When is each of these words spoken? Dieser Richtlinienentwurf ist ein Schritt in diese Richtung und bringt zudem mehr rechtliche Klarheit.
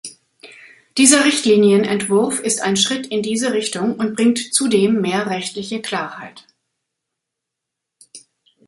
Dieser 0.97 1.25
Richtlinienentwurf 1.25 2.39
ist 2.39 2.63
ein 2.63 2.75
Schritt 2.75 3.05
in 3.05 3.21
diese 3.21 3.53
Richtung 3.53 3.97
und 3.97 4.15
bringt 4.15 4.39
zudem 4.51 4.99
mehr 4.99 5.27
rechtliche 5.27 5.79
Klarheit. 5.79 6.47